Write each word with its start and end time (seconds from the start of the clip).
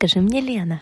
Скажи 0.00 0.20
мне, 0.22 0.40
Лена, 0.40 0.80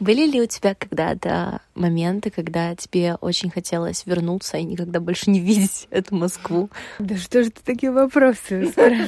были 0.00 0.26
ли 0.28 0.42
у 0.42 0.46
тебя 0.46 0.74
когда-то 0.74 1.60
моменты, 1.76 2.30
когда 2.30 2.74
тебе 2.74 3.14
очень 3.20 3.50
хотелось 3.50 4.04
вернуться 4.04 4.56
и 4.56 4.64
никогда 4.64 4.98
больше 4.98 5.30
не 5.30 5.38
видеть 5.38 5.86
эту 5.92 6.16
Москву? 6.16 6.70
Да 6.98 7.16
что 7.16 7.44
же 7.44 7.50
ты 7.50 7.60
такие 7.64 7.92
вопросы 7.92 8.66
спрашиваешь? 8.66 9.06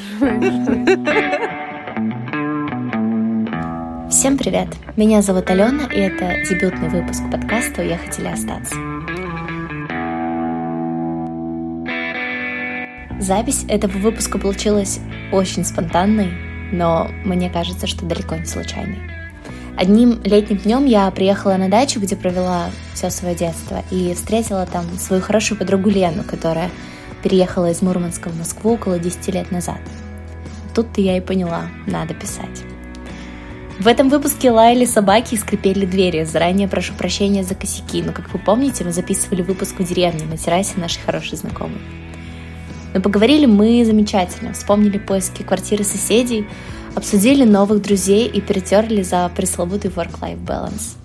Всем 4.12 4.38
привет! 4.38 4.68
Меня 4.96 5.20
зовут 5.20 5.50
Алена, 5.50 5.86
и 5.92 5.98
это 5.98 6.48
дебютный 6.48 6.88
выпуск 6.88 7.24
подкаста 7.32 7.82
«Уехать 7.82 8.16
или 8.20 8.28
остаться». 8.28 8.76
Запись 13.18 13.64
этого 13.66 13.98
выпуска 13.98 14.38
получилась 14.38 15.00
очень 15.32 15.64
спонтанной, 15.64 16.45
но 16.72 17.10
мне 17.24 17.50
кажется, 17.50 17.86
что 17.86 18.04
далеко 18.06 18.36
не 18.36 18.46
случайной. 18.46 18.98
Одним 19.76 20.20
летним 20.24 20.56
днем 20.56 20.84
я 20.86 21.10
приехала 21.10 21.56
на 21.56 21.68
дачу, 21.68 22.00
где 22.00 22.16
провела 22.16 22.70
все 22.94 23.10
свое 23.10 23.34
детство, 23.34 23.82
и 23.90 24.14
встретила 24.14 24.64
там 24.66 24.86
свою 24.98 25.20
хорошую 25.20 25.58
подругу 25.58 25.90
Лену, 25.90 26.24
которая 26.24 26.70
переехала 27.22 27.70
из 27.70 27.82
Мурманска 27.82 28.28
в 28.28 28.38
Москву 28.38 28.74
около 28.74 28.98
10 28.98 29.28
лет 29.34 29.50
назад. 29.50 29.80
Тут-то 30.74 31.00
я 31.00 31.16
и 31.16 31.20
поняла, 31.20 31.68
надо 31.86 32.14
писать. 32.14 32.64
В 33.78 33.86
этом 33.86 34.08
выпуске 34.08 34.50
лаяли 34.50 34.86
собаки 34.86 35.34
и 35.34 35.38
скрипели 35.38 35.84
двери. 35.84 36.24
Заранее 36.24 36.66
прошу 36.66 36.94
прощения 36.94 37.44
за 37.44 37.54
косяки, 37.54 38.02
но, 38.02 38.12
как 38.12 38.32
вы 38.32 38.38
помните, 38.38 38.84
мы 38.84 38.92
записывали 38.92 39.42
выпуск 39.42 39.78
в 39.78 39.84
деревне 39.84 40.24
на 40.24 40.38
террасе 40.38 40.78
нашей 40.78 41.00
хорошей 41.02 41.36
знакомой. 41.36 41.80
Но 42.96 43.02
поговорили 43.02 43.44
мы 43.44 43.84
замечательно, 43.84 44.54
вспомнили 44.54 44.96
поиски 44.96 45.42
квартиры 45.42 45.84
соседей, 45.84 46.46
обсудили 46.94 47.44
новых 47.44 47.82
друзей 47.82 48.26
и 48.26 48.40
перетерли 48.40 49.02
за 49.02 49.30
пресловутый 49.36 49.90
work-life 49.90 50.42
balance. 50.42 50.96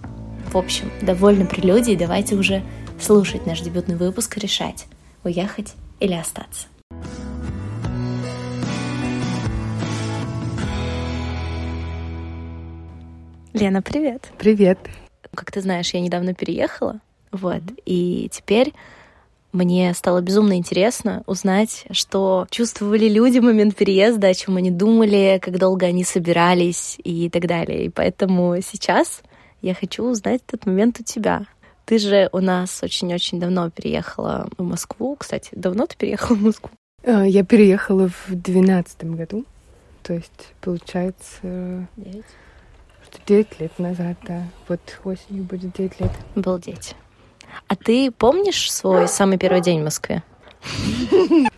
В 0.54 0.56
общем, 0.56 0.90
довольно 1.02 1.46
прелюдий, 1.46 1.98
давайте 1.98 2.36
уже 2.36 2.64
слушать 2.98 3.46
наш 3.46 3.60
дебютный 3.60 3.98
выпуск 3.98 4.38
и 4.38 4.40
решать, 4.40 4.86
уехать 5.26 5.74
или 6.00 6.14
остаться. 6.14 6.68
Лена, 13.52 13.82
привет. 13.82 14.32
Привет. 14.38 14.80
Как 15.36 15.52
ты 15.52 15.60
знаешь, 15.60 15.94
я 15.94 16.00
недавно 16.00 16.34
переехала, 16.34 17.02
вот, 17.34 17.64
и 17.86 18.30
теперь 18.32 18.72
мне 19.52 19.94
стало 19.94 20.22
безумно 20.22 20.58
интересно 20.58 21.24
узнать, 21.26 21.86
что 21.92 22.48
чувствовали 22.50 23.10
люди 23.10 23.40
в 23.40 23.44
момент 23.44 23.76
переезда, 23.76 24.28
о 24.28 24.34
чем 24.34 24.58
они 24.58 24.72
думали, 24.72 25.40
как 25.42 25.58
долго 25.58 25.86
они 25.86 26.04
собирались 26.04 26.98
и 27.04 27.30
так 27.30 27.48
далее. 27.48 27.86
И 27.86 27.90
поэтому 27.90 28.56
сейчас 28.62 29.22
я 29.62 29.74
хочу 29.74 30.04
узнать 30.04 30.42
этот 30.48 30.66
момент 30.66 31.00
у 31.00 31.04
тебя. 31.04 31.46
Ты 31.86 31.98
же 31.98 32.30
у 32.32 32.40
нас 32.40 32.82
очень-очень 32.84 33.40
давно 33.40 33.70
переехала 33.70 34.48
в 34.58 34.64
Москву. 34.64 35.16
Кстати, 35.18 35.50
давно 35.52 35.88
ты 35.88 35.98
переехала 35.98 36.38
в 36.38 36.42
Москву? 36.42 36.72
А, 37.04 37.26
я 37.26 37.44
переехала 37.44 38.10
в 38.10 38.30
двенадцатом 38.30 39.16
году. 39.16 39.46
То 40.04 40.14
есть, 40.14 40.54
получается... 40.62 41.88
Девять? 41.98 42.26
Что 43.04 43.20
девять 43.26 43.60
лет 43.60 43.78
назад, 43.78 44.18
да. 44.26 44.48
Вот 44.68 44.80
осенью 45.04 45.44
будет 45.44 45.74
девять 45.74 46.00
лет. 46.00 46.12
Обалдеть. 46.36 46.96
А 47.68 47.76
ты 47.76 48.12
помнишь 48.12 48.72
свой 48.72 49.08
самый 49.08 49.38
первый 49.38 49.62
день 49.62 49.82
в 49.82 49.86
Москве? 49.86 50.24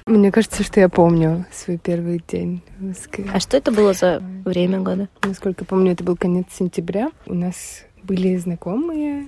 Мне 0.06 0.32
кажется, 0.32 0.64
что 0.64 0.80
я 0.80 0.90
помню 0.90 1.46
свой 1.52 1.78
первый 1.78 2.22
день 2.28 2.62
в 2.78 2.84
Москве. 2.88 3.26
А 3.34 3.40
что 3.40 3.58
это 3.58 3.72
было 3.72 3.94
за 3.94 4.22
время 4.46 4.80
года? 4.80 5.10
Насколько 5.24 5.66
помню, 5.66 5.94
это 5.94 6.04
был 6.04 6.18
конец 6.18 6.48
сентября. 6.58 7.12
У 7.26 7.34
нас 7.34 7.84
были 8.04 8.36
знакомые 8.38 9.28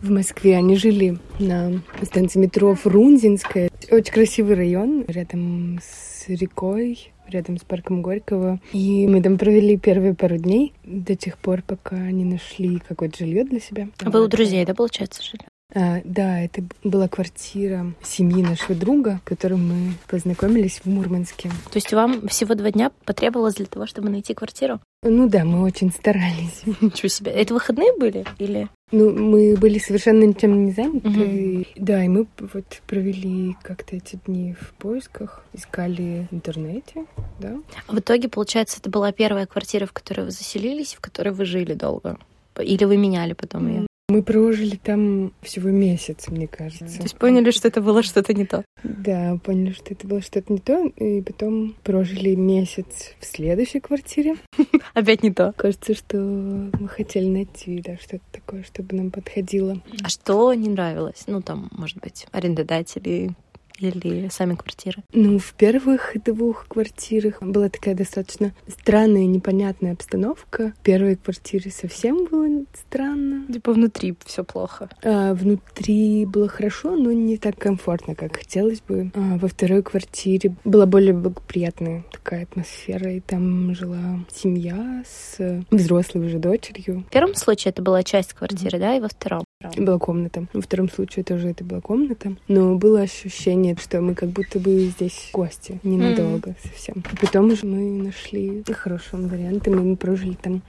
в 0.00 0.10
Москве. 0.10 0.56
Они 0.56 0.76
жили 0.76 1.18
на 1.38 1.80
станции 2.02 2.38
метро 2.38 2.74
Фрунзенская. 2.74 3.70
Очень 3.90 4.12
красивый 4.12 4.56
район, 4.56 5.04
рядом 5.06 5.80
с 5.82 6.28
рекой, 6.28 7.12
рядом 7.26 7.58
с 7.58 7.64
парком 7.64 8.02
Горького. 8.02 8.60
И 8.72 9.06
мы 9.06 9.22
там 9.22 9.38
провели 9.38 9.76
первые 9.76 10.14
пару 10.14 10.36
дней 10.36 10.74
до 10.84 11.14
тех 11.14 11.38
пор, 11.38 11.62
пока 11.62 11.96
не 11.96 12.24
нашли 12.24 12.80
какое-то 12.86 13.18
жилье 13.18 13.44
для 13.44 13.60
себя. 13.60 13.88
А 14.02 14.10
вы 14.10 14.22
у 14.22 14.28
друзей, 14.28 14.64
да, 14.64 14.74
получается, 14.74 15.22
жили? 15.22 15.44
А, 15.74 16.00
да, 16.04 16.40
это 16.40 16.62
была 16.82 17.08
квартира 17.08 17.92
семьи 18.02 18.42
нашего 18.42 18.74
друга, 18.74 19.20
которым 19.24 19.68
мы 19.68 19.92
познакомились 20.08 20.80
в 20.82 20.86
Мурманске. 20.86 21.50
То 21.70 21.76
есть 21.76 21.92
вам 21.92 22.26
всего 22.28 22.54
два 22.54 22.70
дня 22.70 22.90
потребовалось 23.04 23.56
для 23.56 23.66
того, 23.66 23.86
чтобы 23.86 24.08
найти 24.08 24.32
квартиру? 24.32 24.80
Ну 25.02 25.28
да, 25.28 25.44
мы 25.44 25.62
очень 25.62 25.92
старались. 25.92 26.62
Ничего 26.80 27.08
себе. 27.08 27.32
Это 27.32 27.52
выходные 27.52 27.92
были 27.98 28.24
или? 28.38 28.68
Ну, 28.92 29.12
мы 29.12 29.56
были 29.56 29.78
совершенно 29.78 30.24
ничем 30.24 30.64
не 30.64 30.72
заняты. 30.72 31.08
Угу. 31.08 31.64
Да, 31.76 32.02
и 32.02 32.08
мы 32.08 32.26
вот 32.38 32.80
провели 32.86 33.54
как-то 33.62 33.96
эти 33.96 34.18
дни 34.26 34.54
в 34.58 34.72
поисках, 34.74 35.44
искали 35.52 36.26
в 36.30 36.34
интернете, 36.34 37.04
да. 37.38 37.58
А 37.86 37.92
в 37.92 37.98
итоге, 37.98 38.30
получается, 38.30 38.78
это 38.80 38.88
была 38.88 39.12
первая 39.12 39.44
квартира, 39.44 39.84
в 39.84 39.92
которой 39.92 40.22
вы 40.22 40.30
заселились, 40.30 40.94
в 40.94 41.00
которой 41.00 41.34
вы 41.34 41.44
жили 41.44 41.74
долго? 41.74 42.18
Или 42.58 42.84
вы 42.84 42.96
меняли 42.96 43.34
потом 43.34 43.68
ее? 43.68 43.87
Мы 44.10 44.22
прожили 44.22 44.76
там 44.76 45.34
всего 45.42 45.68
месяц, 45.68 46.28
мне 46.28 46.46
кажется. 46.46 46.96
То 46.96 47.02
есть 47.02 47.16
поняли, 47.16 47.50
что 47.50 47.68
это 47.68 47.82
было 47.82 48.02
что-то 48.02 48.32
не 48.32 48.46
то? 48.46 48.64
Да, 48.82 49.38
поняли, 49.44 49.72
что 49.72 49.92
это 49.92 50.06
было 50.06 50.22
что-то 50.22 50.50
не 50.50 50.60
то, 50.60 50.86
и 50.86 51.20
потом 51.20 51.74
прожили 51.84 52.34
месяц 52.34 53.14
в 53.20 53.26
следующей 53.26 53.80
квартире. 53.80 54.36
Опять 54.94 55.22
не 55.22 55.30
то. 55.30 55.52
Кажется, 55.58 55.94
что 55.94 56.16
мы 56.16 56.88
хотели 56.88 57.26
найти, 57.26 57.82
да, 57.84 57.98
что-то 57.98 58.24
такое, 58.32 58.62
чтобы 58.62 58.96
нам 58.96 59.10
подходило. 59.10 59.82
А 60.02 60.08
что 60.08 60.54
не 60.54 60.70
нравилось? 60.70 61.24
Ну, 61.26 61.42
там, 61.42 61.68
может 61.72 61.98
быть, 61.98 62.26
арендодатели, 62.32 63.32
или 63.78 64.28
сами 64.28 64.54
квартиры? 64.54 65.02
Ну, 65.12 65.38
в 65.38 65.52
первых 65.54 66.16
двух 66.24 66.66
квартирах 66.66 67.40
была 67.42 67.68
такая 67.68 67.94
достаточно 67.94 68.52
странная, 68.66 69.26
непонятная 69.26 69.92
обстановка. 69.92 70.72
В 70.80 70.82
первой 70.82 71.16
квартире 71.16 71.70
совсем 71.70 72.26
было 72.26 72.64
странно. 72.74 73.46
Типа 73.52 73.72
внутри 73.72 74.16
все 74.24 74.44
плохо. 74.44 74.88
А, 75.02 75.34
внутри 75.34 76.26
было 76.26 76.48
хорошо, 76.48 76.96
но 76.96 77.12
не 77.12 77.36
так 77.36 77.56
комфортно, 77.58 78.14
как 78.14 78.36
хотелось 78.36 78.80
бы. 78.80 79.10
А, 79.14 79.38
во 79.38 79.48
второй 79.48 79.82
квартире 79.82 80.54
была 80.64 80.86
более 80.86 81.12
благоприятная 81.12 82.04
такая 82.12 82.44
атмосфера, 82.44 83.12
и 83.12 83.20
там 83.20 83.74
жила 83.74 84.20
семья 84.32 85.04
с 85.06 85.64
взрослой 85.70 86.26
уже 86.26 86.38
дочерью. 86.38 87.04
В 87.08 87.10
первом 87.10 87.34
случае 87.34 87.70
это 87.70 87.82
была 87.82 88.02
часть 88.02 88.32
квартиры, 88.32 88.78
mm-hmm. 88.78 88.80
да, 88.80 88.96
и 88.96 89.00
во 89.00 89.08
втором? 89.08 89.44
Была 89.76 89.98
комната. 89.98 90.46
Во 90.52 90.60
втором 90.60 90.88
случае 90.88 91.24
тоже 91.24 91.48
это 91.48 91.64
была 91.64 91.80
комната. 91.80 92.36
Но 92.46 92.76
было 92.76 93.00
ощущение, 93.00 93.74
что 93.76 94.00
мы 94.00 94.14
как 94.14 94.28
будто 94.28 94.60
бы 94.60 94.86
здесь 94.86 95.30
гости 95.32 95.80
ненадолго 95.82 96.50
mm. 96.50 96.56
совсем. 96.62 97.04
И 97.12 97.16
потом 97.16 97.46
уже 97.46 97.66
мы 97.66 97.90
нашли 98.04 98.62
хороший 98.70 99.18
вариант, 99.18 99.66
и 99.66 99.70
мы 99.70 99.96
прожили 99.96 100.34
там 100.40 100.62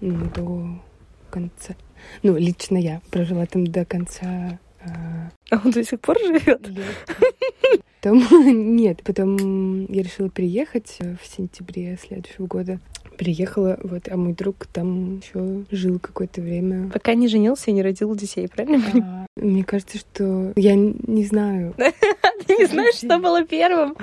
ну, 0.00 0.26
до 0.34 0.82
конца. 1.30 1.76
Ну, 2.24 2.36
лично 2.36 2.76
я 2.76 3.00
прожила 3.12 3.46
там 3.46 3.68
до 3.68 3.84
конца. 3.84 4.58
А, 4.84 5.30
а 5.52 5.60
он 5.64 5.70
до 5.70 5.84
сих 5.84 6.00
пор 6.00 6.18
живет? 6.18 6.68
Потом 8.00 8.20
нет, 8.76 9.00
потом 9.04 9.86
я 9.86 10.02
решила 10.02 10.28
приехать 10.28 10.98
в 10.98 11.24
сентябре 11.24 11.96
следующего 12.04 12.48
года 12.48 12.80
приехала, 13.16 13.78
вот, 13.82 14.08
а 14.10 14.16
мой 14.16 14.34
друг 14.34 14.66
там 14.66 15.18
еще 15.18 15.64
жил 15.70 15.98
какое-то 15.98 16.40
время. 16.40 16.90
Пока 16.90 17.14
не 17.14 17.28
женился 17.28 17.70
и 17.70 17.74
не 17.74 17.82
родил 17.82 18.14
детей, 18.14 18.48
правильно? 18.48 19.26
А, 19.36 19.40
мне 19.40 19.64
кажется, 19.64 19.98
что 19.98 20.52
я 20.56 20.74
не 20.74 21.24
знаю. 21.24 21.74
Ты 22.46 22.56
не 22.56 22.66
знаешь, 22.66 22.96
что 22.96 23.18
было 23.18 23.44
первым? 23.44 23.96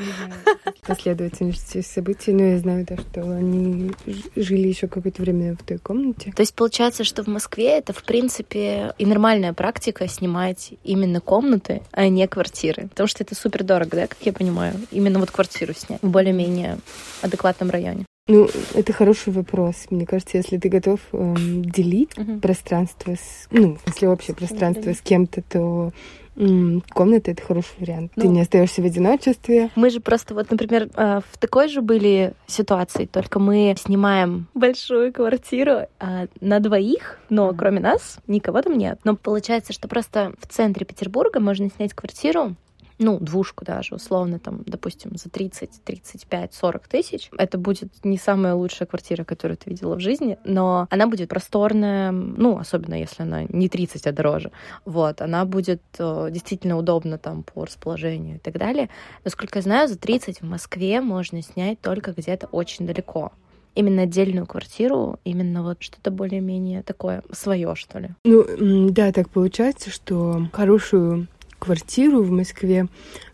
Последовательность 0.86 1.86
событий, 1.86 2.34
но 2.34 2.44
я 2.44 2.58
знаю, 2.58 2.86
то, 2.86 2.98
что 2.98 3.22
они 3.22 3.92
жили 4.36 4.68
еще 4.68 4.88
какое-то 4.88 5.22
время 5.22 5.56
в 5.56 5.64
той 5.64 5.78
комнате. 5.78 6.34
То 6.36 6.42
есть 6.42 6.56
получается, 6.56 7.04
что 7.04 7.24
в 7.24 7.28
Москве 7.28 7.78
это, 7.78 7.94
в 7.94 8.04
принципе, 8.04 8.94
и 8.98 9.06
нормальная 9.06 9.54
практика 9.54 10.08
снимать 10.08 10.74
именно 10.84 11.22
комнаты, 11.22 11.82
а 11.92 12.08
не 12.08 12.28
квартиры. 12.28 12.88
Потому 12.88 13.08
что 13.08 13.24
это 13.24 13.36
супер 13.36 13.64
дорого, 13.64 13.92
да, 13.92 14.08
как 14.08 14.18
я 14.22 14.34
понимаю? 14.34 14.74
Именно 14.92 15.20
вот 15.20 15.32
квартиру 15.32 15.74
снять 15.74 16.02
в 16.02 16.10
более-менее 16.10 16.78
адекватном 17.22 17.70
районе. 17.70 18.06
Ну, 18.32 18.48
это 18.74 18.94
хороший 18.94 19.34
вопрос. 19.34 19.88
Мне 19.90 20.06
кажется, 20.06 20.38
если 20.38 20.58
ты 20.58 20.70
готов 20.70 21.02
эм, 21.12 21.66
делить 21.66 22.14
uh-huh. 22.16 22.40
пространство, 22.40 23.16
с, 23.16 23.48
ну, 23.52 23.78
если 23.86 24.06
общее 24.06 24.34
пространство 24.34 24.94
с 24.94 25.02
кем-то, 25.02 25.42
то 25.42 25.92
м- 26.38 26.82
комната 26.92 27.32
это 27.32 27.44
хороший 27.44 27.74
вариант. 27.80 28.14
Ну, 28.16 28.22
ты 28.22 28.28
не 28.30 28.40
остаешься 28.40 28.82
в 28.82 28.86
одиночестве. 28.86 29.70
Мы 29.76 29.90
же 29.90 30.00
просто 30.00 30.34
вот, 30.34 30.50
например, 30.50 30.90
э, 30.96 31.20
в 31.30 31.38
такой 31.40 31.68
же 31.68 31.82
были 31.82 32.32
ситуации, 32.48 33.06
только 33.06 33.40
мы 33.40 33.76
снимаем 33.78 34.48
большую 34.54 35.12
квартиру 35.12 35.88
э, 36.00 36.28
на 36.40 36.60
двоих, 36.62 37.20
но 37.30 37.54
кроме 37.54 37.82
нас 37.82 38.20
никого 38.28 38.62
там 38.62 38.78
нет. 38.78 38.98
Но 39.04 39.18
получается, 39.18 39.74
что 39.74 39.90
просто 39.90 40.32
в 40.40 40.48
центре 40.48 40.86
Петербурга 40.86 41.42
можно 41.42 41.70
снять 41.70 41.94
квартиру 41.94 42.56
ну, 43.02 43.20
двушку 43.20 43.66
даже, 43.66 43.96
условно, 43.96 44.40
там, 44.40 44.64
допустим, 44.66 45.12
за 45.16 45.30
30, 45.30 45.84
35, 45.84 46.54
40 46.54 46.88
тысяч, 46.88 47.30
это 47.38 47.58
будет 47.58 47.90
не 48.04 48.18
самая 48.18 48.54
лучшая 48.54 48.88
квартира, 48.88 49.24
которую 49.24 49.58
ты 49.58 49.70
видела 49.70 49.96
в 49.96 50.00
жизни, 50.00 50.38
но 50.46 50.88
она 50.90 51.08
будет 51.08 51.30
просторная, 51.30 52.12
ну, 52.12 52.58
особенно 52.58 52.94
если 52.94 53.24
она 53.24 53.44
не 53.44 53.70
30, 53.70 54.06
а 54.08 54.12
дороже. 54.12 54.52
Вот, 54.86 55.22
она 55.22 55.46
будет 55.46 55.82
э, 55.98 56.30
действительно 56.32 56.78
удобна 56.78 57.18
там 57.18 57.44
по 57.44 57.66
расположению 57.66 58.36
и 58.36 58.40
так 58.40 58.58
далее. 58.58 58.90
Насколько 59.26 59.60
я 59.60 59.64
знаю, 59.64 59.88
за 59.88 59.98
30 59.98 60.42
в 60.42 60.46
Москве 60.46 61.02
можно 61.02 61.42
снять 61.42 61.82
только 61.82 62.14
где-то 62.14 62.48
очень 62.48 62.86
далеко 62.86 63.32
именно 63.74 64.04
отдельную 64.04 64.46
квартиру, 64.46 65.18
именно 65.24 65.64
вот 65.64 65.78
что-то 65.82 66.12
более-менее 66.12 66.84
такое 66.84 67.24
свое, 67.32 67.74
что 67.76 68.00
ли. 68.00 68.10
Ну, 68.26 68.90
да, 68.90 69.14
так 69.14 69.30
получается, 69.30 69.90
что 69.90 70.50
хорошую 70.52 71.28
квартиру 71.62 72.24
в 72.24 72.32
Москве, 72.32 72.88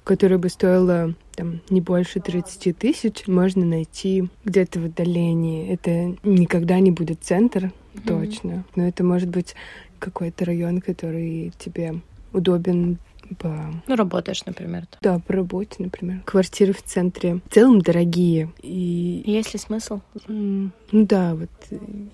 которая 0.04 0.38
бы 0.38 0.50
стоила 0.50 1.16
там 1.34 1.62
не 1.70 1.80
больше 1.80 2.20
30 2.20 2.78
тысяч, 2.78 3.26
можно 3.26 3.66
найти 3.66 4.28
где-то 4.44 4.82
в 4.82 4.86
отдалении. 4.86 5.70
Это 5.70 6.18
никогда 6.24 6.80
не 6.82 6.92
будет 6.92 7.20
центр, 7.24 7.72
mm-hmm. 7.94 8.08
точно. 8.08 8.66
Но 8.76 8.86
это 8.86 9.06
может 9.06 9.30
быть 9.30 9.56
какой-то 9.98 10.44
район, 10.44 10.82
который 10.82 11.54
тебе 11.58 12.02
удобен 12.34 12.98
по... 13.36 13.74
Ну, 13.88 13.96
работаешь, 13.96 14.46
например. 14.46 14.88
Да, 15.02 15.20
по 15.20 15.34
работе, 15.34 15.76
например. 15.80 16.22
Квартиры 16.26 16.74
в 16.74 16.82
центре 16.84 17.42
в 17.46 17.54
целом 17.54 17.82
дорогие. 17.82 18.52
И... 18.62 19.24
Есть 19.26 19.54
ли 19.54 19.60
смысл? 19.60 20.02
Ну 20.28 20.72
да, 20.92 21.36
вот 21.36 21.50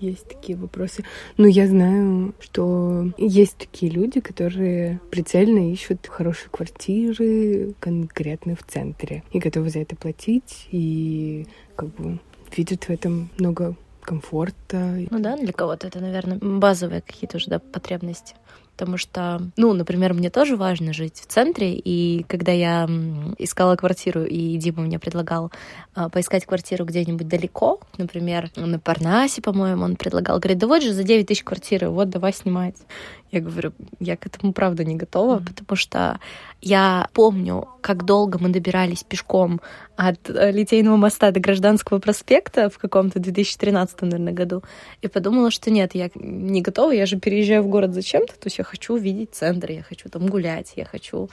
есть 0.00 0.28
такие 0.28 0.58
вопросы. 0.58 1.04
Но 1.36 1.46
я 1.46 1.66
знаю, 1.66 2.34
что 2.40 3.10
есть 3.18 3.56
такие 3.56 3.90
люди, 3.92 4.20
которые 4.20 5.00
прицельно 5.10 5.72
ищут 5.72 6.06
хорошие 6.06 6.48
квартиры 6.50 7.74
конкретно 7.80 8.56
в 8.56 8.62
центре 8.62 9.22
и 9.32 9.38
готовы 9.38 9.70
за 9.70 9.80
это 9.80 9.96
платить, 9.96 10.66
и 10.70 11.46
как 11.76 11.94
бы 11.94 12.18
видят 12.56 12.84
в 12.84 12.90
этом 12.90 13.30
много 13.38 13.76
комфорта. 14.00 14.98
Ну 15.10 15.18
да, 15.18 15.36
для 15.36 15.52
кого-то 15.52 15.86
это, 15.86 16.00
наверное, 16.00 16.38
базовые 16.38 17.00
какие-то 17.00 17.38
уже 17.38 17.48
да, 17.48 17.58
потребности 17.58 18.34
потому 18.76 18.96
что, 18.96 19.40
ну, 19.56 19.72
например, 19.72 20.14
мне 20.14 20.30
тоже 20.30 20.56
важно 20.56 20.92
жить 20.92 21.20
в 21.20 21.26
центре, 21.26 21.74
и 21.74 22.24
когда 22.24 22.50
я 22.50 22.88
искала 23.38 23.76
квартиру, 23.76 24.24
и 24.24 24.56
Дима 24.56 24.82
мне 24.82 24.98
предлагал 24.98 25.52
э, 25.94 26.08
поискать 26.12 26.44
квартиру 26.44 26.84
где-нибудь 26.84 27.28
далеко, 27.28 27.78
например, 27.98 28.50
на 28.56 28.80
Парнасе, 28.80 29.42
по-моему, 29.42 29.84
он 29.84 29.96
предлагал, 29.96 30.38
говорит, 30.40 30.58
да 30.58 30.66
вот 30.66 30.82
же 30.82 30.92
за 30.92 31.04
9 31.04 31.26
тысяч 31.26 31.44
квартиры, 31.44 31.88
вот 31.88 32.10
давай 32.10 32.32
снимать. 32.32 32.76
Я 33.30 33.40
говорю, 33.40 33.72
я 34.00 34.16
к 34.16 34.26
этому 34.26 34.52
правда 34.52 34.84
не 34.84 34.96
готова, 34.96 35.38
mm-hmm. 35.38 35.54
потому 35.54 35.76
что 35.76 36.20
я 36.60 37.08
помню, 37.12 37.68
как 37.80 38.04
долго 38.04 38.38
мы 38.40 38.48
добирались 38.48 39.02
пешком 39.02 39.60
от 39.96 40.30
э, 40.30 40.50
Литейного 40.50 40.96
моста 40.96 41.30
до 41.30 41.40
Гражданского 41.40 41.98
проспекта 41.98 42.70
в 42.70 42.78
каком-то 42.78 43.18
2013, 43.20 44.02
наверное, 44.02 44.32
году, 44.32 44.62
и 45.02 45.08
подумала, 45.08 45.50
что 45.50 45.70
нет, 45.70 45.94
я 45.94 46.10
не 46.14 46.62
готова, 46.62 46.92
я 46.92 47.06
же 47.06 47.18
переезжаю 47.18 47.62
в 47.62 47.68
город 47.68 47.92
зачем-то, 47.92 48.32
то 48.32 48.46
есть 48.46 48.58
я 48.58 48.63
хочу 48.64 48.94
увидеть 48.94 49.34
центр, 49.34 49.70
я 49.70 49.82
хочу 49.82 50.08
там 50.08 50.26
гулять, 50.26 50.72
я 50.76 50.84
хочу 50.84 51.30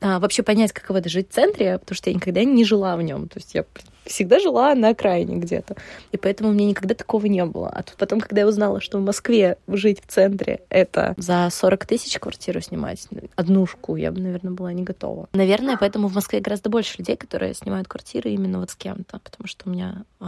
а, 0.00 0.18
вообще 0.18 0.42
понять, 0.42 0.72
каково 0.72 0.98
это 0.98 1.08
жить 1.08 1.30
в 1.30 1.34
центре, 1.34 1.78
потому 1.78 1.96
что 1.96 2.10
я 2.10 2.16
никогда 2.16 2.42
не 2.44 2.64
жила 2.64 2.96
в 2.96 3.02
нем. 3.02 3.28
То 3.28 3.38
есть 3.38 3.54
я 3.54 3.64
всегда 4.04 4.40
жила 4.40 4.74
на 4.74 4.90
окраине 4.90 5.36
где-то. 5.36 5.76
И 6.12 6.16
поэтому 6.16 6.50
у 6.50 6.52
меня 6.52 6.66
никогда 6.66 6.94
такого 6.94 7.26
не 7.26 7.44
было. 7.44 7.68
А 7.68 7.82
тут 7.82 7.96
потом, 7.96 8.20
когда 8.20 8.42
я 8.42 8.48
узнала, 8.48 8.80
что 8.80 8.98
в 8.98 9.02
Москве 9.02 9.58
жить 9.68 10.00
в 10.04 10.10
центре— 10.10 10.60
это 10.68 11.14
за 11.16 11.48
40 11.50 11.86
тысяч 11.86 12.18
квартиру 12.18 12.60
снимать, 12.60 13.06
однушку, 13.36 13.96
я 13.96 14.12
бы, 14.12 14.20
наверное, 14.20 14.52
была 14.52 14.72
не 14.72 14.82
готова. 14.82 15.28
Наверное, 15.32 15.76
поэтому 15.76 16.08
в 16.08 16.14
Москве 16.14 16.40
гораздо 16.40 16.70
больше 16.70 16.98
людей, 16.98 17.16
которые 17.16 17.54
снимают 17.54 17.88
квартиры 17.88 18.30
именно 18.30 18.60
вот 18.60 18.70
с 18.70 18.76
кем-то. 18.76 19.20
Потому 19.20 19.46
что 19.46 19.68
у 19.68 19.72
меня 19.72 20.04
э, 20.20 20.24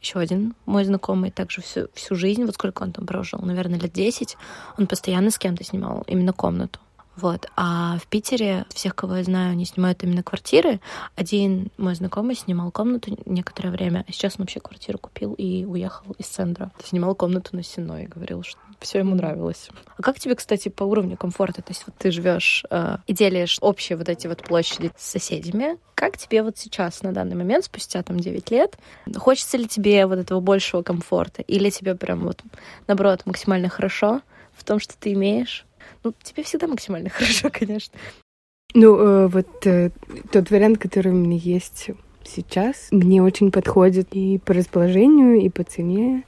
еще 0.00 0.18
один 0.18 0.54
мой 0.66 0.84
знакомый 0.84 1.30
также 1.30 1.62
всю, 1.62 1.88
всю 1.94 2.14
жизнь, 2.14 2.44
вот 2.44 2.54
сколько 2.54 2.82
он 2.82 2.92
там 2.92 3.06
прожил, 3.06 3.40
наверное, 3.40 3.78
лет 3.78 3.92
10, 3.92 4.36
он 4.78 4.86
постоянно 4.86 5.30
с 5.30 5.38
кем-то 5.38 5.64
снимал 5.64 6.04
именно 6.06 6.32
комнату. 6.32 6.80
Вот. 7.16 7.48
А 7.56 7.98
в 7.98 8.06
Питере 8.06 8.64
всех, 8.70 8.94
кого 8.94 9.16
я 9.16 9.24
знаю, 9.24 9.52
они 9.52 9.64
снимают 9.64 10.02
именно 10.02 10.22
квартиры. 10.22 10.80
Один 11.14 11.70
мой 11.76 11.94
знакомый 11.94 12.34
снимал 12.34 12.70
комнату 12.70 13.16
некоторое 13.26 13.70
время, 13.70 14.04
а 14.08 14.12
сейчас 14.12 14.34
он 14.38 14.44
вообще 14.44 14.60
квартиру 14.60 14.98
купил 14.98 15.34
и 15.34 15.64
уехал 15.64 16.12
из 16.18 16.26
центра. 16.26 16.72
Снимал 16.84 17.14
комнату 17.14 17.54
на 17.54 17.62
Сеной 17.62 18.04
и 18.04 18.06
говорил, 18.06 18.42
что 18.42 18.58
все 18.80 18.98
ему 18.98 19.14
нравилось. 19.14 19.68
А 19.96 20.02
как 20.02 20.18
тебе, 20.18 20.34
кстати, 20.34 20.68
по 20.68 20.84
уровню 20.84 21.16
комфорта? 21.16 21.62
То 21.62 21.70
есть 21.70 21.84
вот 21.86 21.94
ты 21.96 22.10
живешь 22.10 22.64
э, 22.70 22.96
и 23.06 23.12
делишь 23.12 23.58
общие 23.60 23.96
вот 23.96 24.08
эти 24.08 24.26
вот 24.26 24.42
площади 24.42 24.90
с 24.96 25.10
соседями. 25.10 25.78
Как 25.94 26.16
тебе 26.18 26.42
вот 26.42 26.58
сейчас, 26.58 27.02
на 27.02 27.12
данный 27.12 27.36
момент, 27.36 27.64
спустя 27.64 28.02
там 28.02 28.18
9 28.18 28.50
лет, 28.50 28.76
хочется 29.16 29.56
ли 29.56 29.68
тебе 29.68 30.06
вот 30.06 30.18
этого 30.18 30.40
большего 30.40 30.82
комфорта? 30.82 31.42
Или 31.42 31.70
тебе 31.70 31.94
прям 31.94 32.20
вот, 32.20 32.42
наоборот, 32.88 33.22
максимально 33.24 33.68
хорошо 33.68 34.20
в 34.52 34.64
том, 34.64 34.80
что 34.80 34.96
ты 34.98 35.12
имеешь? 35.12 35.64
Ну, 36.04 36.12
тебе 36.22 36.42
всегда 36.42 36.66
максимально 36.66 37.08
хорошо, 37.10 37.50
конечно. 37.50 37.98
Ну, 38.74 38.98
э, 38.98 39.26
вот 39.28 39.66
э, 39.66 39.90
тот 40.30 40.50
вариант, 40.50 40.78
который 40.78 41.12
у 41.12 41.16
меня 41.16 41.36
есть 41.36 41.90
сейчас, 42.24 42.88
мне 42.90 43.22
очень 43.22 43.50
подходит 43.50 44.08
и 44.12 44.38
по 44.38 44.54
расположению, 44.54 45.40
и 45.40 45.48
по 45.48 45.64
цене, 45.64 46.24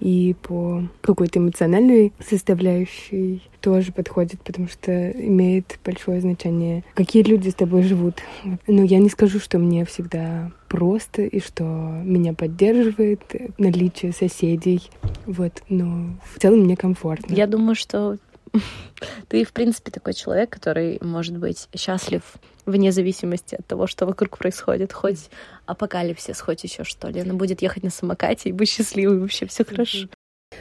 и 0.00 0.36
по 0.42 0.84
какой-то 1.00 1.40
эмоциональной 1.40 2.12
составляющей 2.20 3.42
тоже 3.60 3.90
подходит, 3.90 4.40
потому 4.42 4.68
что 4.68 5.10
имеет 5.10 5.78
большое 5.84 6.20
значение, 6.20 6.84
какие 6.94 7.22
люди 7.24 7.48
с 7.48 7.54
тобой 7.54 7.82
живут. 7.82 8.18
Но 8.66 8.84
я 8.84 8.98
не 8.98 9.08
скажу, 9.08 9.40
что 9.40 9.58
мне 9.58 9.84
всегда 9.84 10.52
просто 10.68 11.22
и 11.22 11.40
что 11.40 11.64
меня 11.64 12.32
поддерживает 12.32 13.22
наличие 13.58 14.12
соседей. 14.12 14.88
Вот, 15.26 15.62
но 15.68 16.10
в 16.32 16.38
целом 16.38 16.60
мне 16.60 16.76
комфортно. 16.76 17.34
Я 17.34 17.46
думаю, 17.46 17.74
что 17.74 18.16
ты, 19.28 19.44
в 19.44 19.52
принципе, 19.52 19.90
такой 19.90 20.14
человек, 20.14 20.50
который 20.50 20.98
может 21.00 21.36
быть 21.36 21.68
счастлив 21.74 22.22
вне 22.66 22.92
зависимости 22.92 23.54
от 23.54 23.66
того, 23.66 23.86
что 23.86 24.06
вокруг 24.06 24.38
происходит, 24.38 24.92
хоть 24.92 25.30
апокалипсис, 25.66 26.40
хоть 26.40 26.64
еще 26.64 26.84
что 26.84 27.08
ли. 27.08 27.20
Она 27.20 27.34
будет 27.34 27.62
ехать 27.62 27.82
на 27.82 27.90
самокате 27.90 28.50
и 28.50 28.52
быть 28.52 28.68
счастливой, 28.68 29.18
вообще 29.18 29.46
все 29.46 29.64
хорошо. 29.64 30.08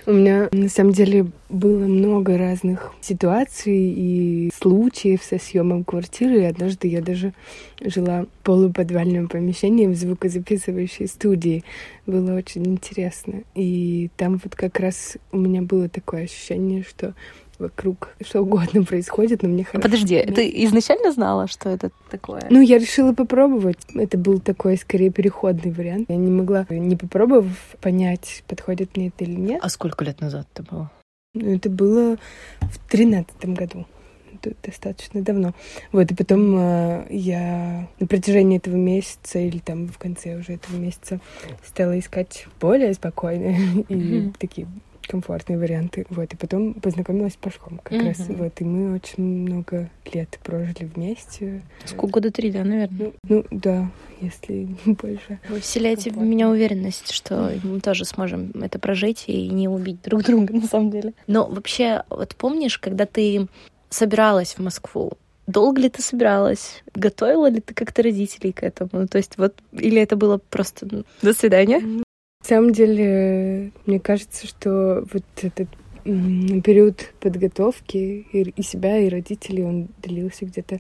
У 0.06 0.12
меня 0.12 0.50
на 0.52 0.68
самом 0.68 0.92
деле 0.92 1.28
было 1.50 1.86
много 1.86 2.38
разных 2.38 2.94
ситуаций 3.02 3.78
и 3.78 4.52
случаев 4.54 5.24
со 5.24 5.40
съемом 5.40 5.86
квартиры. 5.86 6.42
И 6.42 6.46
однажды 6.46 6.88
я 6.90 7.02
даже 7.02 7.34
жила 7.82 8.24
в 8.24 8.28
полуподвальном 8.44 9.30
помещении 9.30 9.88
в 9.88 9.96
звукозаписывающей 9.96 11.08
студии. 11.08 11.64
Было 12.06 12.36
очень 12.36 12.68
интересно. 12.68 13.44
И 13.56 14.10
там 14.18 14.40
вот 14.44 14.56
как 14.56 14.80
раз 14.80 15.18
у 15.32 15.38
меня 15.38 15.62
было 15.62 15.88
такое 15.88 16.24
ощущение, 16.24 16.84
что 16.84 17.14
вокруг 17.60 18.10
что 18.22 18.42
угодно 18.42 18.84
происходит, 18.84 19.44
но 19.44 19.50
мне 19.50 19.64
хорошо. 19.64 19.84
Подожди, 19.84 20.22
ты 20.24 20.50
изначально 20.66 21.12
знала, 21.12 21.48
что 21.48 21.70
это 21.70 21.92
такое? 22.10 22.44
Ну, 22.50 22.62
я 22.62 22.78
решила 22.78 23.14
попробовать. 23.14 23.80
Это 23.96 24.18
был 24.18 24.40
такой, 24.40 24.78
скорее, 24.78 25.12
переходный 25.12 25.72
вариант. 25.72 26.10
Я 26.10 26.18
не 26.18 26.32
могла, 26.32 26.66
не 26.70 26.96
попробовав, 26.96 27.76
понять, 27.82 28.44
подходит 28.48 28.96
мне 28.96 29.08
это 29.08 29.24
или 29.24 29.36
нет. 29.36 29.60
А 29.64 29.70
сколько 29.70 30.04
лет 30.06 30.22
назад 30.22 30.48
это 30.54 30.64
было? 30.64 30.92
Ну, 31.34 31.56
это 31.56 31.70
было 31.70 32.18
в 32.62 32.90
тринадцатом 32.90 33.54
году. 33.54 33.86
Это 34.34 34.56
достаточно 34.64 35.22
давно. 35.22 35.54
Вот, 35.92 36.12
и 36.12 36.16
потом 36.16 36.56
э, 36.60 37.08
я 37.10 37.88
на 38.00 38.08
протяжении 38.08 38.58
этого 38.58 38.76
месяца 38.76 39.40
или 39.40 39.58
там 39.58 39.88
в 39.88 39.98
конце 39.98 40.36
уже 40.36 40.54
этого 40.54 40.78
месяца 40.78 41.20
стала 41.66 41.98
искать 41.98 42.46
более 42.60 42.94
спокойные 42.94 43.84
и 43.90 44.32
такие 44.38 44.68
комфортные 45.08 45.58
варианты. 45.58 46.06
Вот, 46.10 46.34
и 46.34 46.36
потом 46.36 46.74
познакомилась 46.76 47.34
с 47.34 47.38
Пашком 47.38 47.80
как 47.84 47.94
mm-hmm. 47.94 48.08
раз. 48.08 48.26
Вот, 48.30 48.62
и 48.62 48.64
мы 48.64 48.96
очень 48.96 49.24
много 49.24 49.90
лет 50.14 50.40
прожили 50.44 50.90
вместе. 50.94 51.62
Сколько 51.86 52.14
года 52.14 52.32
три, 52.32 52.52
да, 52.52 52.64
наверное? 52.64 52.98
Ну, 53.00 53.14
ну 53.28 53.46
да, 53.52 53.92
если 54.22 54.68
больше. 54.86 55.40
Вы 55.50 55.60
вселяете 55.60 56.12
в 56.12 56.18
меня 56.18 56.50
уверенность, 56.50 57.12
что 57.12 57.54
мы 57.64 57.80
тоже 57.80 58.06
сможем 58.06 58.52
это 58.62 58.80
прожить 58.80 59.26
и 59.28 59.48
не 59.50 59.68
убить 59.68 60.02
друг 60.04 60.24
друга, 60.24 60.54
на 60.56 60.68
самом 60.68 60.92
деле. 60.92 61.14
Но 61.28 61.48
вообще, 61.48 62.04
вот 62.10 62.36
помнишь, 62.36 62.78
когда 62.78 63.06
ты 63.06 63.48
собиралась 63.90 64.54
в 64.54 64.60
Москву, 64.60 65.14
Долго 65.48 65.80
ли 65.80 65.90
ты 65.90 66.02
собиралась? 66.02 66.84
Готовила 66.94 67.50
ли 67.50 67.62
ты 67.62 67.74
как-то 67.74 68.04
родителей 68.04 68.52
к 68.52 68.64
этому? 68.64 68.90
Ну, 68.92 69.08
то 69.08 69.18
есть 69.18 69.38
вот, 69.38 69.56
или 69.72 70.02
это 70.02 70.18
было 70.18 70.40
просто 70.50 70.86
ну, 70.92 71.04
до 71.22 71.34
свидания? 71.34 72.04
На 72.48 72.56
самом 72.56 72.72
деле, 72.72 73.74
мне 73.86 74.00
кажется, 74.00 74.48
что 74.48 75.06
вот 75.12 75.24
этот 75.42 75.68
период 76.06 77.14
подготовки 77.20 78.26
и, 78.32 78.54
и 78.56 78.62
себя, 78.62 79.00
и 79.00 79.10
родителей, 79.10 79.66
он 79.66 79.90
длился 80.02 80.46
где-то 80.46 80.80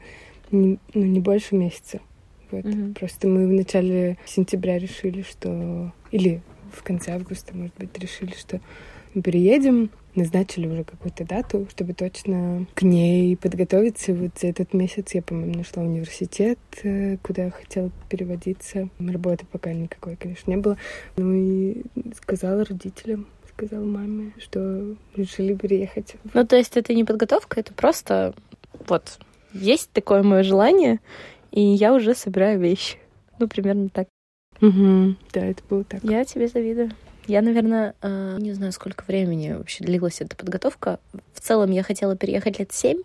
не, 0.50 0.79
ну, 0.93 1.03
не 1.03 1.19
больше 1.19 1.55
месяца. 1.55 2.00
Вот. 2.51 2.63
Mm-hmm. 2.63 2.93
Просто 2.93 3.27
мы 3.27 3.47
в 3.47 3.51
начале 3.51 4.17
сентября 4.25 4.77
решили, 4.79 5.24
что... 5.24 5.91
Или 6.12 6.41
в 6.71 6.83
конце 6.83 7.12
августа, 7.12 7.53
может 7.53 7.75
быть, 7.77 7.89
решили, 8.00 8.31
что 8.31 8.62
мы 9.13 9.21
переедем. 9.21 9.89
Назначили 10.17 10.67
уже 10.67 10.83
какую-то 10.83 11.24
дату, 11.25 11.67
чтобы 11.69 11.93
точно 11.93 12.65
к 12.74 12.81
ней 12.81 13.38
подготовиться. 13.38 14.13
Вот 14.13 14.31
за 14.39 14.47
этот 14.47 14.74
месяц 14.74 15.13
я, 15.13 15.21
по-моему, 15.21 15.55
нашла 15.55 15.83
университет, 15.83 16.59
э, 16.83 17.17
куда 17.17 17.45
я 17.45 17.51
хотела 17.51 17.91
переводиться. 18.09 18.89
Работы 19.00 19.45
пока 19.50 19.71
никакой, 19.74 20.15
конечно, 20.15 20.50
не 20.51 20.57
было. 20.57 20.77
Ну 21.15 21.33
и 21.33 21.83
сказала 22.15 22.65
родителям, 22.65 23.27
сказала 23.53 23.86
маме, 23.86 24.33
что 24.39 24.95
решили 25.15 25.53
переехать. 25.53 26.15
Ну, 26.33 26.45
то 26.45 26.57
есть 26.57 26.75
это 26.75 26.93
не 26.93 27.03
подготовка, 27.03 27.59
это 27.59 27.74
просто 27.74 28.33
вот 28.88 29.19
есть 29.53 29.91
такое 29.91 30.24
мое 30.24 30.43
желание, 30.43 31.00
и 31.51 31.62
я 31.62 31.93
уже 31.93 32.13
собираю 32.13 32.59
вещи. 32.59 32.97
Ну, 33.39 33.47
примерно 33.47 33.89
так. 33.89 34.07
Угу, 34.62 35.15
да, 35.33 35.45
это 35.45 35.63
было 35.69 35.83
так. 35.83 36.03
Я 36.03 36.25
тебе 36.25 36.47
завидую. 36.47 36.91
Я, 37.27 37.41
наверное, 37.41 37.93
э, 38.01 38.38
не 38.39 38.53
знаю, 38.53 38.72
сколько 38.72 39.03
времени 39.05 39.51
вообще 39.51 39.84
длилась 39.84 40.22
эта 40.22 40.36
подготовка. 40.36 41.00
В 41.34 41.41
целом 41.41 41.72
я 41.72 41.84
хотела 41.84 42.15
переехать 42.15 42.60
лет 42.60 42.72
семь, 42.72 43.01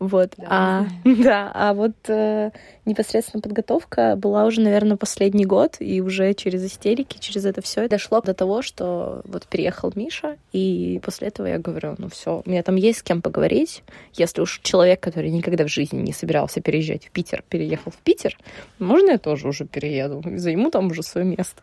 вот. 0.00 0.32
Да, 0.38 0.46
а, 0.48 0.86
да, 1.04 1.52
а 1.54 1.74
вот 1.74 1.92
э, 2.08 2.50
непосредственно 2.84 3.42
подготовка 3.42 4.16
была 4.16 4.46
уже, 4.46 4.62
наверное, 4.62 4.96
последний 4.96 5.44
год, 5.44 5.76
и 5.78 6.00
уже 6.00 6.34
через 6.34 6.64
истерики, 6.64 7.18
через 7.20 7.44
это 7.44 7.60
все 7.62 7.86
дошло 7.86 8.20
до 8.22 8.34
того, 8.34 8.62
что 8.62 9.20
вот 9.24 9.46
переехал 9.46 9.92
Миша, 9.94 10.36
и 10.52 11.00
после 11.04 11.28
этого 11.28 11.46
я 11.46 11.58
говорю, 11.58 11.94
ну 11.98 12.08
все, 12.08 12.42
у 12.44 12.50
меня 12.50 12.62
там 12.62 12.76
есть 12.76 13.00
с 13.00 13.02
кем 13.02 13.22
поговорить. 13.22 13.84
Если 14.14 14.40
уж 14.40 14.60
человек, 14.62 15.00
который 15.00 15.30
никогда 15.30 15.64
в 15.64 15.68
жизни 15.68 16.00
не 16.00 16.12
собирался 16.12 16.60
переезжать 16.60 17.06
в 17.06 17.10
Питер, 17.10 17.44
переехал 17.48 17.92
в 17.92 17.98
Питер, 17.98 18.36
можно 18.78 19.10
я 19.10 19.18
тоже 19.18 19.46
уже 19.46 19.66
перееду, 19.66 20.22
займу 20.38 20.70
там 20.70 20.88
уже 20.88 21.02
свое 21.02 21.26
место. 21.26 21.62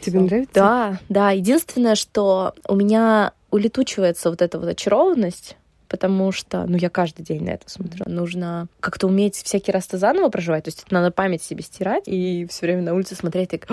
Тебе 0.00 0.20
нравится? 0.20 0.54
Да, 0.54 1.00
да. 1.08 1.30
Единственное, 1.30 1.94
что 1.94 2.54
у 2.68 2.74
меня 2.74 3.32
улетучивается 3.50 4.30
вот 4.30 4.40
эта 4.40 4.58
вот 4.58 4.68
очарованность, 4.68 5.56
потому 5.88 6.32
что, 6.32 6.64
ну, 6.66 6.78
я 6.78 6.88
каждый 6.88 7.22
день 7.22 7.44
на 7.44 7.50
это 7.50 7.68
смотрю. 7.68 8.04
Нужно 8.06 8.68
как-то 8.80 9.06
уметь 9.06 9.36
всякий 9.36 9.72
раз 9.72 9.86
то 9.86 9.98
заново 9.98 10.30
проживать, 10.30 10.64
то 10.64 10.68
есть 10.68 10.82
это 10.84 10.94
надо 10.94 11.10
память 11.10 11.42
себе 11.42 11.62
стирать 11.62 12.04
и 12.06 12.46
все 12.48 12.66
время 12.66 12.82
на 12.82 12.94
улице 12.94 13.14
смотреть 13.14 13.50
так, 13.50 13.66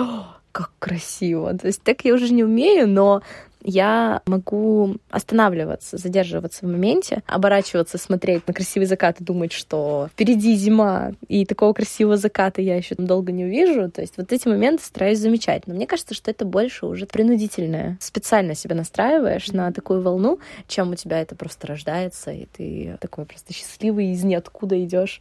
как 0.52 0.70
красиво. 0.78 1.56
То 1.56 1.68
есть 1.68 1.82
так 1.82 2.04
я 2.04 2.12
уже 2.12 2.30
не 2.32 2.44
умею, 2.44 2.86
но 2.86 3.22
я 3.62 4.22
могу 4.26 4.96
останавливаться, 5.10 5.96
задерживаться 5.96 6.66
в 6.66 6.70
моменте, 6.70 7.22
оборачиваться, 7.26 7.98
смотреть 7.98 8.46
на 8.46 8.54
красивый 8.54 8.86
закат 8.86 9.20
и 9.20 9.24
думать, 9.24 9.52
что 9.52 10.08
впереди 10.12 10.54
зима, 10.54 11.12
и 11.28 11.44
такого 11.44 11.72
красивого 11.72 12.16
заката 12.16 12.62
я 12.62 12.76
еще 12.76 12.94
долго 12.96 13.32
не 13.32 13.44
увижу. 13.44 13.90
То 13.90 14.00
есть 14.00 14.16
вот 14.16 14.32
эти 14.32 14.48
моменты 14.48 14.84
стараюсь 14.84 15.18
замечать. 15.18 15.66
Но 15.66 15.74
мне 15.74 15.86
кажется, 15.86 16.14
что 16.14 16.30
это 16.30 16.44
больше 16.44 16.86
уже 16.86 17.06
принудительное. 17.06 17.98
Специально 18.00 18.54
себя 18.54 18.74
настраиваешь 18.74 19.48
на 19.48 19.72
такую 19.72 20.02
волну, 20.02 20.38
чем 20.66 20.90
у 20.90 20.94
тебя 20.94 21.20
это 21.20 21.34
просто 21.34 21.66
рождается, 21.66 22.30
и 22.30 22.46
ты 22.46 22.98
такой 23.00 23.26
просто 23.26 23.52
счастливый 23.52 24.12
из 24.12 24.24
ниоткуда 24.24 24.82
идешь 24.82 25.20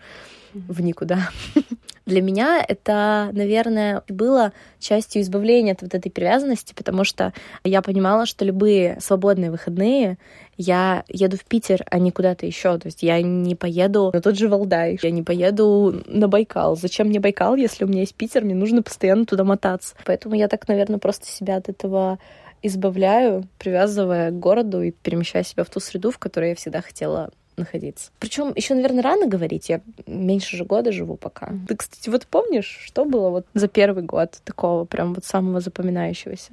в 0.53 0.81
никуда. 0.81 1.29
Для 2.05 2.21
меня 2.21 2.63
это, 2.67 3.29
наверное, 3.33 4.03
было 4.07 4.51
частью 4.79 5.21
избавления 5.21 5.73
от 5.73 5.83
вот 5.83 5.93
этой 5.93 6.09
привязанности, 6.09 6.73
потому 6.75 7.03
что 7.03 7.33
я 7.63 7.81
понимала, 7.83 8.25
что 8.25 8.45
любые 8.45 8.97
свободные 8.99 9.51
выходные 9.51 10.17
я 10.57 11.03
еду 11.07 11.37
в 11.37 11.45
Питер, 11.45 11.85
а 11.89 11.99
не 11.99 12.11
куда-то 12.11 12.45
еще. 12.45 12.77
То 12.79 12.87
есть 12.87 13.03
я 13.03 13.21
не 13.21 13.55
поеду 13.55 14.09
на 14.11 14.21
тот 14.21 14.37
же 14.37 14.47
Валдай, 14.49 14.97
я 15.01 15.11
не 15.11 15.21
поеду 15.21 16.03
на 16.07 16.27
Байкал. 16.27 16.75
Зачем 16.75 17.07
мне 17.07 17.19
Байкал, 17.19 17.55
если 17.55 17.85
у 17.85 17.87
меня 17.87 18.01
есть 18.01 18.15
Питер, 18.15 18.43
мне 18.43 18.55
нужно 18.55 18.81
постоянно 18.81 19.25
туда 19.25 19.43
мотаться. 19.43 19.95
Поэтому 20.05 20.35
я 20.35 20.47
так, 20.47 20.67
наверное, 20.67 20.99
просто 20.99 21.27
себя 21.27 21.57
от 21.57 21.69
этого 21.69 22.17
избавляю, 22.61 23.47
привязывая 23.57 24.31
к 24.31 24.39
городу 24.39 24.81
и 24.81 24.91
перемещая 24.91 25.43
себя 25.43 25.63
в 25.63 25.69
ту 25.69 25.79
среду, 25.79 26.11
в 26.11 26.17
которой 26.17 26.49
я 26.49 26.55
всегда 26.55 26.81
хотела 26.81 27.31
находиться. 27.59 28.11
Причем 28.19 28.53
еще, 28.55 28.73
наверное, 28.73 29.03
рано 29.03 29.27
говорить. 29.27 29.69
Я 29.69 29.81
меньше 30.07 30.57
же 30.57 30.65
года 30.65 30.91
живу 30.91 31.15
пока. 31.15 31.53
Ты, 31.67 31.75
кстати, 31.75 32.09
вот 32.09 32.25
помнишь, 32.27 32.79
что 32.83 33.05
было 33.05 33.29
вот 33.29 33.45
за 33.53 33.67
первый 33.67 34.03
год 34.03 34.41
такого 34.43 34.85
прям 34.85 35.13
вот 35.13 35.25
самого 35.25 35.59
запоминающегося? 35.59 36.51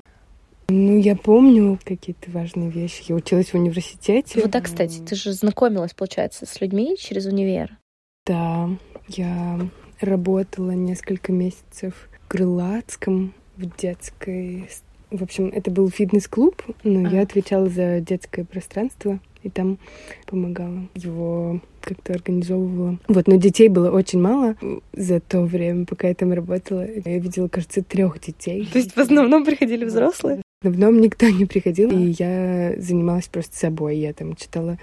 Ну, 0.69 0.99
я 0.99 1.15
помню 1.15 1.79
какие-то 1.85 2.31
важные 2.31 2.71
вещи. 2.71 3.05
Я 3.09 3.15
училась 3.15 3.51
в 3.51 3.55
университете. 3.55 4.41
Вот, 4.41 4.51
да, 4.51 4.61
кстати, 4.61 4.99
ты 4.99 5.15
же 5.15 5.33
знакомилась, 5.33 5.95
получается, 5.95 6.45
с 6.45 6.61
людьми 6.61 6.97
через 6.99 7.27
универ. 7.27 7.79
Да, 8.27 8.69
я 9.09 9.61
работала 10.01 10.73
несколько 10.73 11.33
месяцев 11.33 12.09
в 12.13 12.29
Крылатском, 12.29 13.35
в 13.57 13.77
детской... 13.77 14.69
В 15.11 15.23
общем, 15.23 15.53
это 15.55 15.71
был 15.71 15.89
фитнес-клуб, 15.89 16.61
но 16.83 17.09
а. 17.09 17.13
я 17.13 17.23
отвечала 17.23 17.69
за 17.69 18.01
детское 18.01 18.45
пространство 18.45 19.21
и 19.47 19.51
там 19.51 19.79
помогала 20.27 20.89
его 20.95 21.61
как-то 21.81 22.15
организовывала. 22.15 22.99
Вот, 23.09 23.29
но 23.29 23.37
детей 23.37 23.69
было 23.69 23.91
очень 23.91 24.21
мало 24.21 24.57
за 24.93 25.21
то 25.21 25.43
время, 25.43 25.87
пока 25.87 26.09
я 26.09 26.15
там 26.15 26.33
работала. 26.33 26.87
Я 26.87 27.19
видела, 27.19 27.49
кажется, 27.49 27.83
трех 27.83 28.21
детей. 28.21 28.69
То 28.73 28.79
есть 28.79 28.93
в 28.93 28.99
основном 28.99 29.45
приходили 29.45 29.85
взрослые? 29.85 30.43
В 30.63 30.69
основном 30.69 31.01
никто 31.01 31.29
не 31.29 31.45
приходил, 31.45 31.91
и 31.91 32.15
я 32.19 32.75
занималась 32.79 33.29
просто 33.29 33.57
собой. 33.57 33.99
Я 33.99 34.13
там 34.13 34.35
читала 34.35 34.79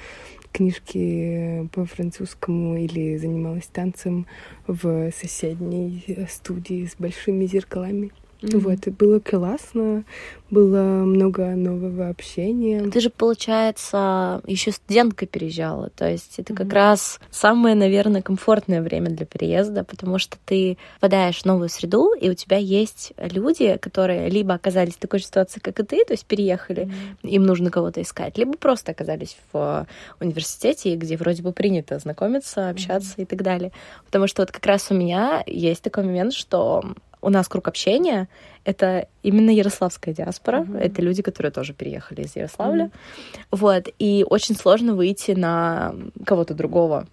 книжки 0.54 1.68
по 1.74 1.86
французскому 1.86 2.78
или 2.78 3.18
занималась 3.18 3.66
танцем 3.66 4.28
в 4.68 5.12
соседней 5.12 6.06
студии 6.30 6.86
с 6.86 6.96
большими 6.98 7.46
зеркалами. 7.46 8.12
Mm-hmm. 8.44 8.58
Вот, 8.60 8.88
и 8.88 8.90
было 8.90 9.20
классно, 9.20 10.04
было 10.50 10.82
много 10.82 11.56
нового 11.56 12.10
общения. 12.10 12.84
Ты 12.90 13.00
же, 13.00 13.10
получается, 13.10 14.42
еще 14.46 14.72
студенткой 14.74 15.30
переезжала, 15.30 15.90
то 15.90 16.10
есть 16.10 16.40
это 16.40 16.52
mm-hmm. 16.52 16.58
как 16.58 16.74
раз 16.74 17.20
самое, 17.32 17.74
наверное, 17.74 18.22
комфортное 18.22 18.82
время 18.82 19.12
для 19.12 19.26
переезда, 19.26 19.86
потому 19.86 20.20
что 20.20 20.38
ты 20.46 20.78
попадаешь 20.96 21.42
в 21.42 21.46
новую 21.46 21.70
среду, 21.70 22.14
и 22.14 22.30
у 22.30 22.34
тебя 22.34 22.58
есть 22.58 23.14
люди, 23.18 23.78
которые 23.78 24.30
либо 24.30 24.54
оказались 24.54 24.96
в 24.96 25.00
такой 25.00 25.20
же 25.20 25.26
ситуации, 25.26 25.62
как 25.62 25.80
и 25.80 25.84
ты, 25.84 26.04
то 26.04 26.12
есть 26.14 26.26
переехали, 26.26 26.88
mm-hmm. 26.88 27.30
им 27.30 27.44
нужно 27.44 27.72
кого-то 27.72 28.02
искать, 28.02 28.38
либо 28.38 28.58
просто 28.58 28.92
оказались 28.92 29.38
в 29.54 29.88
университете, 30.20 30.96
где 30.98 31.16
вроде 31.16 31.42
бы 31.44 31.54
принято 31.54 31.98
знакомиться, 31.98 32.70
общаться 32.70 33.16
mm-hmm. 33.16 33.24
и 33.24 33.26
так 33.26 33.42
далее. 33.42 33.72
Потому 34.06 34.28
что 34.28 34.42
вот 34.42 34.52
как 34.52 34.66
раз 34.66 34.92
у 34.92 34.96
меня 34.96 35.44
есть 35.48 35.82
такой 35.82 36.04
момент, 36.04 36.34
что 36.34 36.84
у 37.24 37.30
нас 37.30 37.48
круг 37.48 37.68
общения— 37.68 38.28
это 38.66 39.08
именно 39.24 39.50
ярославская 39.50 40.14
диаспора. 40.14 40.62
Mm-hmm. 40.62 40.80
Это 40.80 41.02
люди, 41.02 41.22
которые 41.22 41.52
тоже 41.52 41.74
переехали 41.74 42.22
из 42.22 42.36
Ярославля. 42.36 42.86
Mm-hmm. 42.86 43.48
Вот. 43.52 43.88
И 43.98 44.26
очень 44.30 44.56
сложно 44.56 44.94
выйти 44.94 45.32
на 45.32 45.96
кого-то 46.26 46.54
другого. 46.54 47.08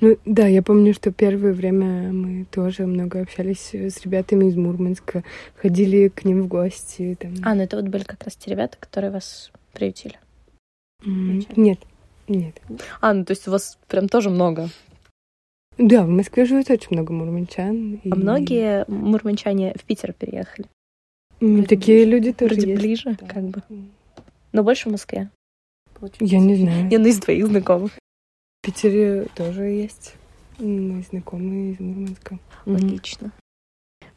Ну 0.00 0.18
да, 0.24 0.46
я 0.46 0.62
помню, 0.62 0.92
что 0.92 1.12
первое 1.12 1.52
время 1.52 2.12
мы 2.12 2.44
тоже 2.46 2.86
много 2.86 3.20
общались 3.20 3.72
с 3.72 4.02
ребятами 4.02 4.46
из 4.46 4.56
Мурманска, 4.56 5.22
ходили 5.54 6.08
к 6.08 6.24
ним 6.24 6.42
в 6.42 6.48
гости. 6.48 7.16
Там. 7.20 7.34
А, 7.42 7.54
ну 7.54 7.62
это 7.62 7.76
вот 7.76 7.86
были 7.86 8.02
как 8.02 8.24
раз 8.24 8.36
те 8.36 8.50
ребята, 8.50 8.76
которые 8.78 9.10
вас 9.10 9.50
приютили? 9.72 10.18
Mm-hmm. 11.04 11.52
Нет, 11.56 11.78
нет. 12.28 12.60
А, 13.00 13.12
ну 13.12 13.24
то 13.24 13.32
есть 13.32 13.46
у 13.48 13.50
вас 13.50 13.78
прям 13.88 14.08
тоже 14.08 14.30
много 14.30 14.68
да, 15.78 16.04
в 16.04 16.08
Москве 16.08 16.44
живет 16.44 16.70
очень 16.70 16.88
много 16.90 17.12
мурманчан. 17.12 18.00
И... 18.02 18.10
А 18.10 18.14
многие 18.14 18.84
мурманчане 18.88 19.74
в 19.78 19.84
Питер 19.84 20.12
переехали. 20.12 20.68
Mm, 21.40 21.66
такие 21.66 22.04
ближе. 22.04 22.10
люди 22.10 22.32
тоже 22.32 22.54
Вроде 22.54 22.70
есть. 22.70 22.82
ближе, 22.82 23.16
да. 23.20 23.26
как 23.26 23.44
бы. 23.44 23.62
Но 24.52 24.62
больше 24.62 24.88
в 24.88 24.92
Москве. 24.92 25.30
Получается. 25.94 26.34
Я 26.34 26.40
не 26.40 26.56
знаю. 26.56 26.88
Я 26.90 26.98
ну 26.98 27.06
из 27.06 27.20
твоих 27.20 27.46
знакомых. 27.46 27.92
В 27.92 28.66
Питере 28.66 29.26
тоже 29.34 29.64
есть 29.64 30.14
мои 30.58 31.02
знакомые 31.02 31.72
из 31.72 31.80
Мурманска. 31.80 32.38
Логично. 32.64 33.32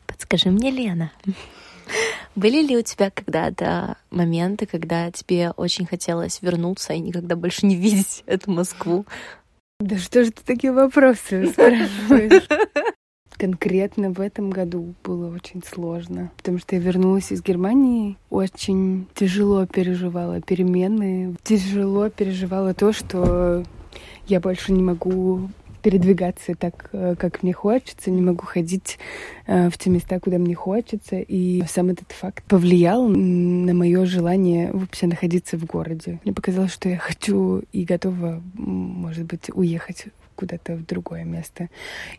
Подскажи 0.07 0.49
мне, 0.49 0.71
Лена, 0.71 1.11
были 2.35 2.65
ли 2.65 2.77
у 2.77 2.81
тебя 2.81 3.11
когда-то 3.11 3.97
моменты, 4.09 4.65
когда 4.65 5.11
тебе 5.11 5.51
очень 5.51 5.85
хотелось 5.85 6.41
вернуться 6.41 6.93
и 6.93 6.99
никогда 6.99 7.35
больше 7.35 7.65
не 7.65 7.75
видеть 7.75 8.23
эту 8.25 8.51
Москву? 8.51 9.05
Да 9.79 9.98
что 9.98 10.25
же 10.25 10.31
ты 10.31 10.41
такие 10.45 10.74
вопросы 10.74 11.48
спрашиваешь? 11.48 12.43
Конкретно 13.38 14.12
в 14.12 14.19
этом 14.19 14.50
году 14.50 14.93
было 15.05 15.33
очень 15.33 15.63
сложно, 15.63 16.31
потому 16.36 16.57
что 16.57 16.75
я 16.75 16.81
вернулась 16.81 17.31
из 17.31 17.41
Германии, 17.41 18.17
очень 18.29 19.07
тяжело 19.15 19.65
переживала 19.65 20.41
перемены, 20.41 21.38
тяжело 21.43 22.09
переживала 22.09 22.74
то, 22.74 22.91
что 22.91 23.63
я 24.27 24.41
больше 24.41 24.74
не 24.74 24.83
могу 24.83 25.50
передвигаться 25.81 26.55
так, 26.55 26.89
э, 26.93 27.15
как 27.17 27.43
мне 27.43 27.53
хочется, 27.53 28.12
не 28.12 28.21
могу 28.21 28.45
ходить 28.45 29.00
э, 29.48 29.69
в 29.69 29.77
те 29.77 29.89
места, 29.89 30.19
куда 30.19 30.38
мне 30.38 30.55
хочется. 30.55 31.19
И 31.19 31.63
сам 31.67 31.89
этот 31.89 32.12
факт 32.12 32.43
повлиял 32.45 33.07
на 33.07 33.74
мое 33.74 34.05
желание 34.05 34.71
вообще 34.71 35.07
находиться 35.07 35.57
в 35.57 35.65
городе. 35.65 36.19
Мне 36.24 36.33
показалось, 36.33 36.74
что 36.74 36.89
я 36.89 36.98
хочу 36.98 37.63
и 37.71 37.83
готова, 37.83 38.41
может 38.55 39.25
быть, 39.25 39.50
уехать 39.53 40.05
куда-то 40.39 40.77
в 40.77 40.86
другое 40.86 41.25
место. 41.25 41.67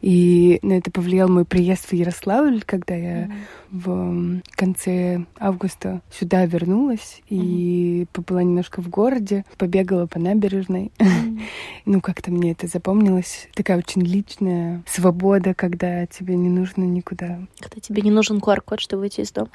И 0.03 0.59
на 0.61 0.75
это 0.75 0.91
повлиял 0.91 1.31
мой 1.31 1.47
приезд 1.47 1.87
в 1.87 1.95
Ярославль, 1.95 2.63
когда 2.67 2.95
я 2.95 3.25
mm-hmm. 3.25 3.33
в 3.71 4.43
конце 4.57 5.25
августа 5.39 6.03
сюда 6.11 6.45
вернулась 6.45 7.23
mm-hmm. 7.31 7.37
и 7.41 8.07
побыла 8.13 8.41
немножко 8.41 8.83
в 8.83 8.91
городе, 8.91 9.47
побегала 9.57 10.05
по 10.07 10.19
набережной. 10.19 10.93
Mm-hmm. 10.99 11.41
ну, 11.87 12.03
как-то 12.03 12.31
мне 12.31 12.53
это 12.53 12.67
запомнилось. 12.67 13.49
Такая 13.55 13.79
очень 13.79 14.03
личная 14.03 14.83
свобода, 14.87 15.55
когда 15.55 16.05
тебе 16.05 16.37
не 16.37 16.51
нужно 16.51 16.83
никуда. 16.83 17.41
Когда 17.59 17.81
тебе 17.81 18.03
не 18.03 18.11
нужен 18.11 18.37
QR-код, 18.37 18.81
чтобы 18.81 19.01
выйти 19.01 19.23
из 19.23 19.33
дома. 19.33 19.49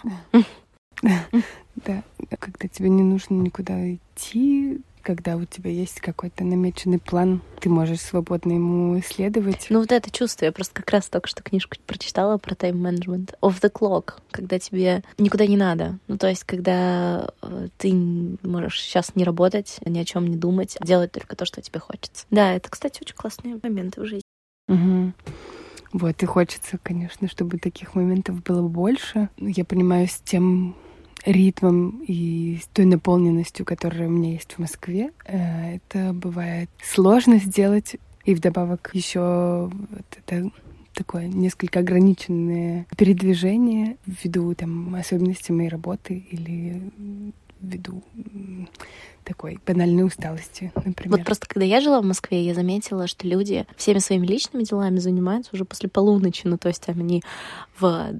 Да, 1.03 2.03
когда 2.39 2.67
тебе 2.67 2.89
не 2.89 3.03
нужно 3.03 3.35
никуда 3.35 3.93
идти, 3.93 4.79
когда 5.05 5.37
у 5.37 5.45
тебя 5.45 5.69
есть 5.69 6.01
какой-то 6.01 6.43
намеченный 6.43 6.97
план, 6.97 7.41
ты 7.59 7.69
можешь 7.69 8.01
свободно 8.01 8.53
ему 8.53 8.99
исследовать. 8.99 9.67
Ну 9.69 9.79
вот 9.79 9.91
это 9.91 10.09
чувство, 10.09 10.45
я 10.45 10.51
просто 10.51 10.73
как 10.73 10.89
раз 10.89 11.07
только 11.07 11.27
что 11.27 11.43
книжку 11.43 11.77
прочитала 11.85 12.37
про 12.39 12.55
тайм-менеджмент. 12.55 13.35
Off 13.41 13.61
the 13.61 13.71
clock, 13.71 14.15
когда 14.31 14.57
тебе 14.57 15.03
никуда 15.19 15.45
не 15.45 15.57
надо. 15.57 15.99
Ну 16.07 16.17
то 16.17 16.27
есть, 16.27 16.43
когда 16.43 17.29
э, 17.43 17.67
ты 17.77 17.93
можешь 17.93 18.81
сейчас 18.81 19.15
не 19.15 19.23
работать, 19.23 19.77
ни 19.85 19.99
о 19.99 20.05
чем 20.05 20.27
не 20.27 20.37
думать, 20.37 20.75
а 20.79 20.85
делать 20.85 21.11
только 21.11 21.35
то, 21.35 21.45
что 21.45 21.61
тебе 21.61 21.79
хочется. 21.79 22.25
Да, 22.31 22.53
это, 22.53 22.71
кстати, 22.71 23.01
очень 23.01 23.15
классные 23.15 23.59
моменты 23.61 24.01
в 24.01 24.05
жизни. 24.05 24.23
Угу. 24.67 25.13
Вот, 25.93 26.23
и 26.23 26.25
хочется, 26.25 26.79
конечно, 26.81 27.29
чтобы 27.29 27.59
таких 27.59 27.93
моментов 27.93 28.41
было 28.43 28.67
больше. 28.67 29.29
Я 29.37 29.65
понимаю, 29.65 30.07
с 30.07 30.19
тем 30.25 30.75
ритмом 31.25 32.03
и 32.07 32.59
с 32.63 32.67
той 32.67 32.85
наполненностью, 32.85 33.65
которая 33.65 34.07
у 34.07 34.11
меня 34.11 34.33
есть 34.33 34.53
в 34.53 34.59
Москве, 34.59 35.11
э, 35.25 35.75
это 35.75 36.13
бывает 36.13 36.69
сложно 36.83 37.37
сделать. 37.39 37.97
И 38.23 38.33
вдобавок 38.33 38.89
еще 38.93 39.69
вот 39.71 40.17
это 40.17 40.49
такое 40.93 41.27
несколько 41.27 41.79
ограниченное 41.79 42.87
передвижение 42.97 43.97
ввиду 44.05 44.55
там 44.55 44.95
особенностей 44.95 45.53
моей 45.53 45.69
работы 45.69 46.25
или 46.31 46.81
ввиду 47.61 48.03
такой 49.23 49.59
банальной 49.65 50.05
усталости, 50.05 50.71
например. 50.75 51.17
Вот 51.17 51.25
просто 51.25 51.47
когда 51.47 51.65
я 51.65 51.81
жила 51.81 52.01
в 52.01 52.05
Москве, 52.05 52.45
я 52.45 52.53
заметила, 52.53 53.07
что 53.07 53.27
люди 53.27 53.65
всеми 53.75 53.99
своими 53.99 54.25
личными 54.25 54.63
делами 54.63 54.99
занимаются 54.99 55.51
уже 55.53 55.65
после 55.65 55.89
полуночи. 55.89 56.41
Ну, 56.45 56.57
то 56.57 56.67
есть 56.67 56.87
они 56.87 57.23
в 57.79 58.19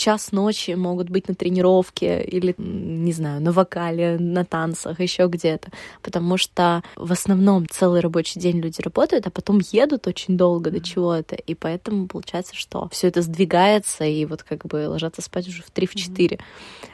час 0.00 0.32
ночи 0.32 0.70
могут 0.70 1.10
быть 1.10 1.28
на 1.28 1.34
тренировке 1.34 2.22
или, 2.24 2.54
не 2.56 3.12
знаю, 3.12 3.42
на 3.42 3.52
вокале, 3.52 4.16
на 4.18 4.44
танцах, 4.46 4.98
еще 4.98 5.26
где-то. 5.26 5.70
Потому 6.02 6.38
что 6.38 6.82
в 6.96 7.12
основном 7.12 7.68
целый 7.68 8.00
рабочий 8.00 8.40
день 8.40 8.60
люди 8.60 8.80
работают, 8.80 9.26
а 9.26 9.30
потом 9.30 9.60
едут 9.72 10.06
очень 10.06 10.38
долго 10.38 10.70
до 10.70 10.80
чего-то. 10.80 11.36
И 11.36 11.54
поэтому 11.54 12.08
получается, 12.08 12.56
что 12.56 12.88
все 12.90 13.08
это 13.08 13.20
сдвигается, 13.20 14.04
и 14.04 14.24
вот 14.24 14.42
как 14.42 14.64
бы 14.64 14.88
ложатся 14.88 15.20
спать 15.20 15.48
уже 15.48 15.62
в 15.62 15.70
3-4. 15.70 15.90
Mm-hmm. 16.08 16.40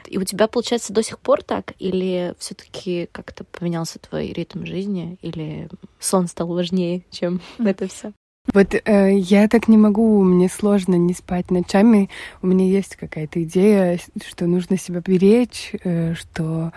И 0.07 0.17
у 0.17 0.23
тебя, 0.25 0.47
получается, 0.47 0.91
до 0.91 1.01
сих 1.01 1.19
пор 1.19 1.43
так? 1.43 1.73
Или 1.79 2.35
все-таки 2.39 3.07
как-то 3.13 3.45
поменялся 3.45 3.99
твой 3.99 4.33
ритм 4.33 4.65
жизни? 4.65 5.17
Или 5.21 5.69
сон 5.97 6.27
стал 6.27 6.47
важнее, 6.47 7.05
чем 7.09 7.41
mm-hmm. 7.57 7.69
это 7.69 7.87
все? 7.87 8.13
Вот 8.53 8.73
э, 8.73 9.17
я 9.17 9.47
так 9.47 9.67
не 9.67 9.77
могу, 9.77 10.23
мне 10.23 10.49
сложно 10.49 10.95
не 10.95 11.13
спать 11.13 11.51
ночами. 11.51 12.09
У 12.41 12.47
меня 12.47 12.65
есть 12.65 12.95
какая-то 12.95 13.43
идея, 13.43 13.99
что 14.25 14.45
нужно 14.45 14.77
себя 14.77 15.01
беречь, 15.05 15.73
э, 15.83 16.13
что 16.13 16.71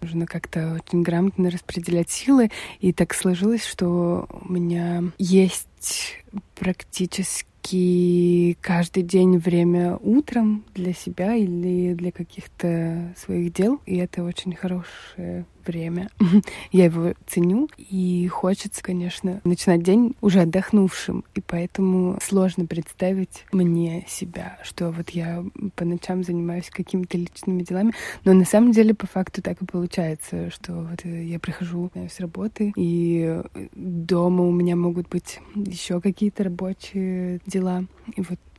нужно 0.00 0.26
как-то 0.26 0.74
очень 0.74 1.02
грамотно 1.02 1.50
распределять 1.50 2.10
силы. 2.10 2.50
И 2.80 2.92
так 2.92 3.14
сложилось, 3.14 3.66
что 3.66 4.26
у 4.30 4.52
меня 4.52 5.04
есть 5.18 6.18
практически 6.54 8.56
каждый 8.62 9.02
день 9.02 9.38
время 9.38 9.96
утром 9.96 10.64
для 10.74 10.94
себя 10.94 11.34
или 11.34 11.94
для 11.94 12.12
каких-то 12.12 13.12
своих 13.16 13.52
дел. 13.52 13.80
И 13.84 13.96
это 13.96 14.24
очень 14.24 14.54
хорошее 14.54 15.44
время. 15.66 16.10
Я 16.72 16.84
его 16.84 17.14
ценю, 17.26 17.68
и 17.76 18.28
хочется, 18.28 18.82
конечно, 18.82 19.40
начинать 19.44 19.82
день 19.82 20.16
уже 20.20 20.40
отдохнувшим, 20.40 21.24
и 21.34 21.40
поэтому 21.40 22.18
сложно 22.22 22.66
представить 22.66 23.44
мне 23.52 24.04
себя, 24.08 24.58
что 24.62 24.90
вот 24.90 25.10
я 25.10 25.44
по 25.76 25.84
ночам 25.84 26.24
занимаюсь 26.24 26.70
какими-то 26.70 27.16
личными 27.18 27.62
делами, 27.62 27.92
но 28.24 28.32
на 28.32 28.44
самом 28.44 28.72
деле 28.72 28.94
по 28.94 29.06
факту 29.06 29.42
так 29.42 29.60
и 29.62 29.66
получается, 29.66 30.50
что 30.50 30.72
вот 30.72 31.04
я 31.04 31.38
прихожу 31.38 31.90
с 31.94 32.20
работы, 32.20 32.72
и 32.76 33.40
дома 33.74 34.44
у 34.44 34.52
меня 34.52 34.76
могут 34.76 35.08
быть 35.08 35.40
еще 35.54 36.00
какие-то 36.00 36.44
рабочие 36.44 37.40
дела, 37.46 37.84
и 38.16 38.20
вот 38.20 38.38
э, 38.38 38.49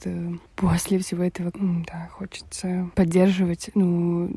после 0.55 0.99
всего 0.99 1.23
этого, 1.23 1.51
да, 1.87 2.09
хочется 2.11 2.89
поддерживать, 2.95 3.69
ну, 3.73 4.29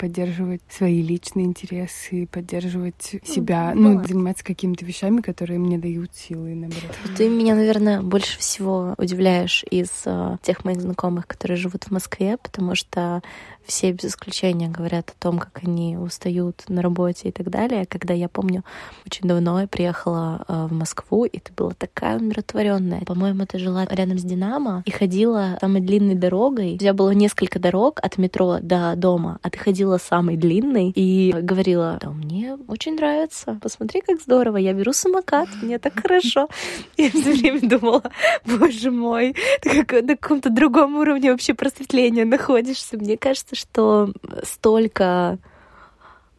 поддерживать 0.00 0.62
свои 0.70 1.02
личные 1.02 1.44
интересы, 1.44 2.26
поддерживать 2.26 3.10
ну, 3.12 3.34
себя, 3.34 3.72
ну, 3.74 3.94
ну 3.94 4.04
заниматься 4.04 4.42
какими-то 4.42 4.84
вещами, 4.84 5.20
которые 5.20 5.58
мне 5.58 5.76
дают 5.76 6.14
силы, 6.14 6.54
наоборот. 6.54 6.96
Ты 7.16 7.28
меня, 7.28 7.54
наверное, 7.54 8.00
больше 8.00 8.38
всего 8.38 8.94
удивляешь 8.96 9.62
из 9.70 9.90
uh, 10.06 10.38
тех 10.42 10.64
моих 10.64 10.80
знакомых, 10.80 11.26
которые 11.26 11.58
живут 11.58 11.84
в 11.84 11.90
Москве, 11.90 12.38
потому 12.38 12.74
что 12.74 13.22
все 13.64 13.92
без 13.92 14.06
исключения 14.06 14.68
говорят 14.68 15.10
о 15.10 15.22
том, 15.22 15.38
как 15.38 15.60
они 15.62 15.96
устают 15.98 16.64
на 16.68 16.80
работе 16.82 17.28
и 17.28 17.32
так 17.32 17.50
далее. 17.50 17.84
Когда 17.86 18.14
я 18.14 18.28
помню, 18.28 18.64
очень 19.06 19.28
давно 19.28 19.60
я 19.60 19.66
приехала 19.66 20.44
uh, 20.48 20.66
в 20.66 20.72
Москву, 20.72 21.26
и 21.26 21.38
ты 21.38 21.52
была 21.52 21.72
такая 21.72 22.18
умиротворенная. 22.18 23.02
По-моему, 23.02 23.44
ты 23.44 23.58
жила 23.58 23.84
рядом 23.84 24.18
с 24.18 24.22
Динамо 24.22 24.82
и 24.90 24.92
ходила 24.92 25.56
самой 25.60 25.80
длинной 25.80 26.16
дорогой. 26.16 26.74
У 26.74 26.78
тебя 26.78 26.92
было 26.92 27.10
несколько 27.10 27.60
дорог 27.60 28.00
от 28.02 28.18
метро 28.18 28.58
до 28.60 28.94
дома, 28.96 29.38
а 29.42 29.50
ты 29.50 29.56
ходила 29.56 29.98
самой 29.98 30.36
длинной 30.36 30.90
и 30.96 31.32
говорила, 31.32 31.98
да, 32.02 32.10
мне 32.10 32.58
очень 32.66 32.96
нравится, 32.96 33.56
посмотри, 33.62 34.00
как 34.00 34.20
здорово, 34.20 34.56
я 34.56 34.72
беру 34.72 34.92
самокат, 34.92 35.48
мне 35.62 35.78
так 35.78 36.00
хорошо. 36.00 36.48
Я 36.96 37.10
все 37.10 37.32
время 37.32 37.60
думала, 37.60 38.02
боже 38.44 38.90
мой, 38.90 39.36
ты 39.62 39.84
как 39.84 40.02
на 40.02 40.16
каком-то 40.16 40.50
другом 40.50 40.96
уровне 40.96 41.30
вообще 41.30 41.54
просветления 41.54 42.24
находишься. 42.24 42.98
Мне 42.98 43.16
кажется, 43.16 43.54
что 43.54 44.12
столько 44.42 45.38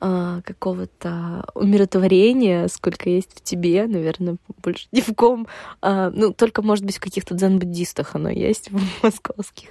а, 0.03 0.41
какого-то 0.41 1.45
умиротворения, 1.53 2.67
сколько 2.69 3.07
есть 3.07 3.37
в 3.37 3.41
тебе, 3.41 3.85
наверное, 3.85 4.37
больше 4.63 4.87
ни 4.91 4.99
в 4.99 5.13
ком. 5.13 5.47
А, 5.79 6.09
ну, 6.09 6.33
только, 6.33 6.63
может 6.63 6.83
быть, 6.83 6.97
в 6.97 6.99
каких-то 6.99 7.35
дзен-буддистах 7.35 8.15
оно 8.15 8.29
есть, 8.29 8.71
в 8.71 9.03
московских. 9.03 9.69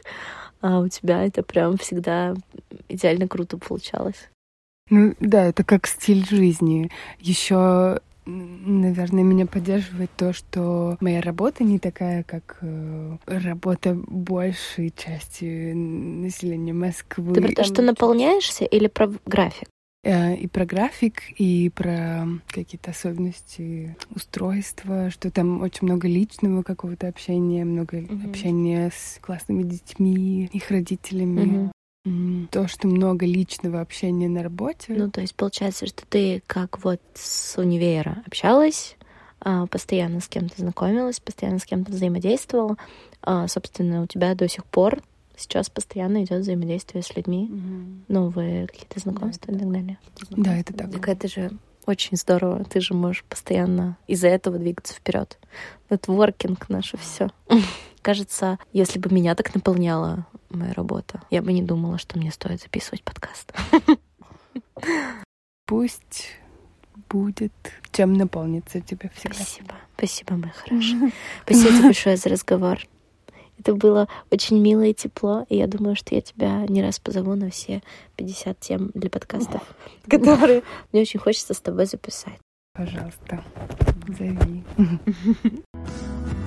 А 0.60 0.78
у 0.78 0.86
тебя 0.86 1.24
это 1.24 1.42
прям 1.42 1.76
всегда 1.78 2.34
идеально 2.88 3.26
круто 3.26 3.58
получалось. 3.58 4.28
Ну 4.88 5.14
да, 5.18 5.46
это 5.46 5.64
как 5.64 5.88
стиль 5.88 6.24
жизни. 6.24 6.92
Еще 7.18 8.00
Наверное, 8.26 9.24
меня 9.24 9.46
поддерживает 9.46 10.10
то, 10.16 10.32
что 10.32 10.96
моя 11.00 11.20
работа 11.20 11.64
не 11.64 11.80
такая, 11.80 12.22
как 12.22 12.58
э, 12.60 13.16
работа 13.26 13.96
большей 14.06 14.92
части 14.96 15.72
населения 15.72 16.74
Москвы. 16.74 17.34
Ты 17.34 17.40
про 17.40 17.52
то, 17.52 17.64
что 17.64 17.82
наполняешься 17.82 18.64
или 18.64 18.86
про 18.86 19.10
график? 19.26 19.68
Э, 20.02 20.34
и 20.34 20.46
про 20.46 20.64
график, 20.64 21.22
и 21.36 21.68
про 21.68 22.26
какие-то 22.48 22.92
особенности 22.92 23.96
устройства, 24.14 25.10
что 25.10 25.30
там 25.30 25.60
очень 25.60 25.86
много 25.86 26.08
личного 26.08 26.62
какого-то 26.62 27.06
общения, 27.08 27.64
много 27.66 27.98
mm-hmm. 27.98 28.30
общения 28.30 28.90
с 28.94 29.18
классными 29.20 29.62
детьми, 29.62 30.48
их 30.52 30.70
родителями. 30.70 31.70
Mm-hmm. 32.06 32.48
То, 32.50 32.66
что 32.66 32.88
много 32.88 33.26
личного 33.26 33.82
общения 33.82 34.28
на 34.28 34.42
работе. 34.42 34.94
Ну, 34.94 35.10
то 35.10 35.20
есть 35.20 35.34
получается, 35.34 35.84
что 35.86 36.06
ты 36.06 36.42
как 36.46 36.82
вот 36.82 37.02
с 37.12 37.58
универа 37.58 38.22
общалась, 38.26 38.96
а, 39.38 39.66
постоянно 39.66 40.20
с 40.20 40.28
кем-то 40.28 40.54
знакомилась, 40.56 41.20
постоянно 41.20 41.58
с 41.58 41.66
кем-то 41.66 41.92
взаимодействовала. 41.92 42.78
А, 43.20 43.46
собственно, 43.48 44.02
у 44.02 44.06
тебя 44.06 44.34
до 44.34 44.48
сих 44.48 44.64
пор 44.64 45.02
сейчас 45.40 45.70
постоянно 45.70 46.24
идет 46.24 46.42
взаимодействие 46.42 47.02
с 47.02 47.14
людьми, 47.16 47.48
mm-hmm. 47.50 48.04
новые 48.08 48.66
какие-то 48.66 49.00
знакомства 49.00 49.52
да, 49.52 49.56
и 49.56 49.60
так 49.60 49.72
далее. 49.72 49.98
Да, 50.30 50.56
это 50.56 50.72
так. 50.72 50.92
Так 50.92 51.08
это 51.08 51.28
же 51.28 51.50
очень 51.86 52.16
здорово. 52.16 52.64
Ты 52.64 52.80
же 52.80 52.94
можешь 52.94 53.24
постоянно 53.24 53.96
из-за 54.06 54.28
этого 54.28 54.58
двигаться 54.58 54.94
вперед. 54.94 55.38
Нетворкинг 55.88 56.68
наше 56.68 56.96
все. 56.96 57.30
Кажется, 58.02 58.58
если 58.72 58.98
бы 58.98 59.10
меня 59.12 59.34
так 59.34 59.54
наполняла 59.54 60.26
моя 60.48 60.72
работа, 60.72 61.22
я 61.30 61.42
бы 61.42 61.52
не 61.52 61.62
думала, 61.62 61.98
что 61.98 62.18
мне 62.18 62.30
стоит 62.30 62.62
записывать 62.62 63.02
подкаст. 63.02 63.52
Пусть 65.66 66.30
будет 67.08 67.52
чем 67.92 68.14
наполниться 68.14 68.80
тебе 68.80 69.10
всегда. 69.14 69.34
Спасибо. 69.34 69.74
Спасибо, 69.96 70.34
моя 70.36 70.52
хорошая. 70.52 71.12
Спасибо 71.44 71.70
тебе 71.70 71.82
большое 71.82 72.16
за 72.16 72.28
разговор. 72.28 72.78
Это 73.60 73.74
было 73.74 74.08
очень 74.30 74.58
мило 74.58 74.82
и 74.82 74.94
тепло, 74.94 75.44
и 75.50 75.56
я 75.56 75.66
думаю, 75.66 75.94
что 75.94 76.14
я 76.14 76.22
тебя 76.22 76.64
не 76.66 76.80
раз 76.80 76.98
позову 76.98 77.34
на 77.34 77.50
все 77.50 77.82
50 78.16 78.58
тем 78.58 78.90
для 78.94 79.10
подкастов, 79.10 79.62
которые 80.08 80.62
мне 80.92 81.02
очень 81.02 81.20
хочется 81.20 81.52
с 81.52 81.60
тобой 81.60 81.84
записать. 81.84 82.38
Пожалуйста, 82.72 83.44
зови. 84.08 84.64